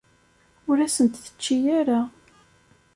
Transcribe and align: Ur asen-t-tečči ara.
Ur 0.69 0.77
asen-t-tečči 0.85 1.57
ara. 1.79 1.99